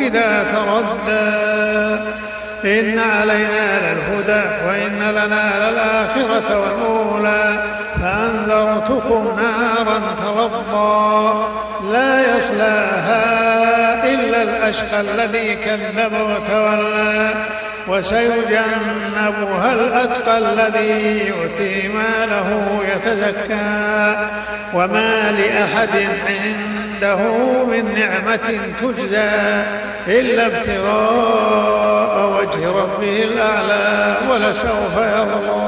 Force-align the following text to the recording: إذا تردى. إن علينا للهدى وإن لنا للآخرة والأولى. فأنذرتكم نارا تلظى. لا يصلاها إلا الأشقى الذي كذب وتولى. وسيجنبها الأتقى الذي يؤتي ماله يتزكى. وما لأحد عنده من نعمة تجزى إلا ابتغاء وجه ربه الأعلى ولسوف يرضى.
إذا 0.00 0.44
تردى. 0.52 1.50
إن 2.64 2.98
علينا 2.98 3.78
للهدى 3.78 4.42
وإن 4.68 5.10
لنا 5.10 5.70
للآخرة 5.70 6.58
والأولى. 6.58 7.64
فأنذرتكم 8.02 9.36
نارا 9.36 10.00
تلظى. 10.20 11.44
لا 11.92 12.36
يصلاها 12.36 13.24
إلا 14.04 14.42
الأشقى 14.42 15.00
الذي 15.00 15.54
كذب 15.54 16.12
وتولى. 16.12 17.34
وسيجنبها 17.88 19.72
الأتقى 19.72 20.38
الذي 20.38 21.26
يؤتي 21.28 21.88
ماله 21.88 22.80
يتزكى. 22.94 24.16
وما 24.74 25.30
لأحد 25.30 26.08
عنده 27.02 27.64
من 27.64 27.94
نعمة 27.94 28.60
تجزى 28.80 29.30
إلا 30.06 30.46
ابتغاء 30.46 32.30
وجه 32.30 32.68
ربه 32.68 33.22
الأعلى 33.22 34.16
ولسوف 34.30 34.96
يرضى. 34.96 35.59